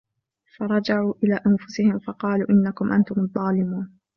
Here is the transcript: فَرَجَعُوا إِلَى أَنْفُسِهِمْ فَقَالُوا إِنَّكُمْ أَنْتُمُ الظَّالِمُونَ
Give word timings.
فَرَجَعُوا 0.57 1.13
إِلَى 1.23 1.39
أَنْفُسِهِمْ 1.47 1.99
فَقَالُوا 1.99 2.47
إِنَّكُمْ 2.49 2.91
أَنْتُمُ 2.93 3.21
الظَّالِمُونَ 3.21 3.97